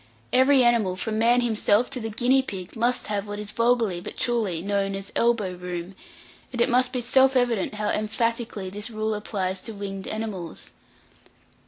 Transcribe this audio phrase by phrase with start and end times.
[0.33, 4.17] Every animal, from man himself to the guinea pig, must have what is vulgarly, but
[4.17, 5.93] truly, known as "elbow room;"
[6.51, 10.71] and it must be self evident how emphatically this rule applies to winged animals.